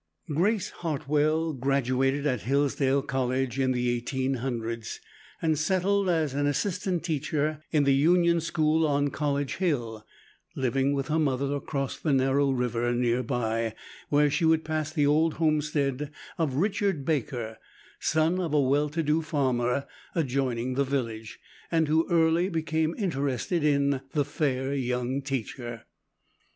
Grace 0.33 0.71
Hartwell 0.79 1.53
graduated 1.53 2.25
at 2.25 2.41
Hillsdale 2.41 3.03
College 3.03 3.59
in 3.59 3.75
18, 3.75 4.37
and 5.39 5.59
settled 5.59 6.09
as 6.09 6.33
an 6.33 6.47
assistant 6.47 7.03
teacher 7.03 7.63
in 7.69 7.83
the 7.83 7.93
Union 7.93 8.41
school 8.41 8.87
on 8.87 9.11
College 9.11 9.57
Hill, 9.57 10.03
living 10.55 10.93
with 10.93 11.09
her 11.09 11.19
mother 11.19 11.53
across 11.53 11.99
the 11.99 12.13
narrow 12.13 12.49
river 12.49 12.91
near 12.95 13.21
by, 13.21 13.75
where 14.09 14.31
she 14.31 14.43
would 14.43 14.65
pass 14.65 14.91
the 14.91 15.05
old 15.05 15.35
homestead 15.35 16.09
of 16.39 16.55
Richard 16.55 17.05
Baker, 17.05 17.59
son 17.99 18.39
of 18.39 18.55
a 18.55 18.59
well 18.59 18.89
to 18.89 19.03
do 19.03 19.21
farmer 19.21 19.85
adjoining 20.15 20.73
the 20.73 20.83
village, 20.83 21.39
and 21.71 21.87
who 21.87 22.09
early 22.09 22.49
became 22.49 22.95
interested 22.97 23.63
in 23.63 24.01
the 24.13 24.25
fair 24.25 24.73
young 24.73 25.21
teacher. 25.21 25.85